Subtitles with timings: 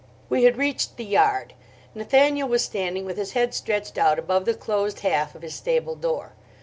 [0.29, 1.53] We had reached the yard.
[1.93, 5.95] Nathaniel was standing with his head stretched out above the closed half of his stable
[5.95, 6.33] door.